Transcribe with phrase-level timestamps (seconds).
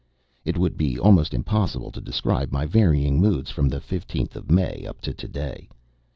[0.43, 4.83] It would be almost impossible to describe my varying moods from the 15th of May
[4.87, 5.69] up to to day.